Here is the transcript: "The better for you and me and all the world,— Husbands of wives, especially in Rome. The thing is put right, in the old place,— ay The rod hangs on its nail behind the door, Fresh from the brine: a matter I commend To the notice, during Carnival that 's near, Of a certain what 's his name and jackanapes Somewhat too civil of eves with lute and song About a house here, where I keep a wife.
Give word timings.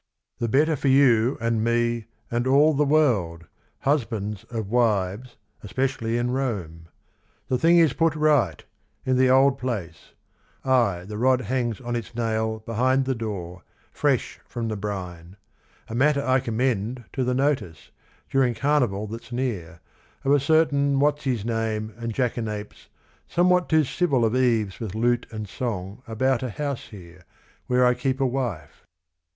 "The 0.39 0.47
better 0.49 0.75
for 0.75 0.87
you 0.87 1.37
and 1.39 1.63
me 1.63 2.07
and 2.31 2.47
all 2.47 2.73
the 2.73 2.83
world,— 2.85 3.45
Husbands 3.81 4.45
of 4.45 4.67
wives, 4.67 5.37
especially 5.61 6.17
in 6.17 6.31
Rome. 6.31 6.87
The 7.49 7.59
thing 7.59 7.77
is 7.77 7.93
put 7.93 8.15
right, 8.15 8.65
in 9.05 9.15
the 9.15 9.29
old 9.29 9.59
place,— 9.59 10.13
ay 10.65 11.05
The 11.07 11.19
rod 11.19 11.41
hangs 11.41 11.79
on 11.79 11.95
its 11.95 12.15
nail 12.15 12.61
behind 12.65 13.05
the 13.05 13.13
door, 13.13 13.61
Fresh 13.91 14.39
from 14.47 14.69
the 14.69 14.75
brine: 14.75 15.37
a 15.87 15.93
matter 15.93 16.25
I 16.25 16.39
commend 16.39 17.03
To 17.13 17.23
the 17.23 17.35
notice, 17.35 17.91
during 18.27 18.55
Carnival 18.55 19.05
that 19.05 19.25
's 19.25 19.31
near, 19.31 19.81
Of 20.23 20.31
a 20.31 20.39
certain 20.39 20.99
what 20.99 21.19
's 21.21 21.25
his 21.25 21.45
name 21.45 21.93
and 21.97 22.11
jackanapes 22.11 22.87
Somewhat 23.27 23.69
too 23.69 23.83
civil 23.83 24.25
of 24.25 24.35
eves 24.35 24.79
with 24.79 24.95
lute 24.95 25.27
and 25.29 25.47
song 25.47 26.01
About 26.07 26.41
a 26.41 26.49
house 26.49 26.87
here, 26.87 27.23
where 27.67 27.85
I 27.85 27.93
keep 27.93 28.19
a 28.19 28.25
wife. 28.25 28.81